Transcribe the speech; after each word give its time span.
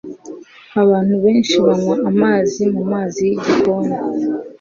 Abantu 0.81 1.15
benshi 1.23 1.55
banywa 1.65 1.95
amazi 2.09 2.61
mumazi 2.73 3.21
yigikoni. 3.31 3.95